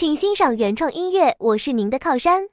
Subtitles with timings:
[0.00, 2.48] 请欣赏原创音乐，我是您的靠山。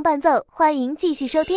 [0.00, 1.56] 伴奏，欢迎继续收听。